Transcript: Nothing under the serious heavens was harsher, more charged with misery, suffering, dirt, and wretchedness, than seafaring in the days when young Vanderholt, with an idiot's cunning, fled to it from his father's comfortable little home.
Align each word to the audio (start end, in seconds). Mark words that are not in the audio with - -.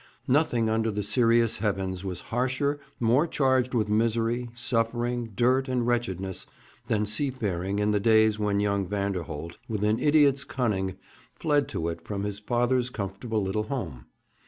Nothing 0.27 0.67
under 0.67 0.89
the 0.89 1.03
serious 1.03 1.59
heavens 1.59 2.03
was 2.03 2.21
harsher, 2.33 2.79
more 2.99 3.27
charged 3.27 3.75
with 3.75 3.87
misery, 3.87 4.49
suffering, 4.51 5.33
dirt, 5.35 5.67
and 5.67 5.85
wretchedness, 5.85 6.47
than 6.87 7.05
seafaring 7.05 7.77
in 7.77 7.91
the 7.91 7.99
days 7.99 8.39
when 8.39 8.59
young 8.59 8.87
Vanderholt, 8.87 9.59
with 9.69 9.83
an 9.83 9.99
idiot's 9.99 10.43
cunning, 10.43 10.95
fled 11.35 11.67
to 11.67 11.87
it 11.87 12.01
from 12.01 12.23
his 12.23 12.39
father's 12.39 12.89
comfortable 12.89 13.43
little 13.43 13.65
home. 13.67 14.07